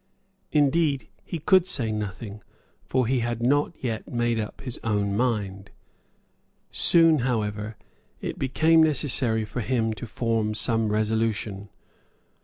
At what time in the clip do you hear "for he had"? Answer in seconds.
2.87-3.39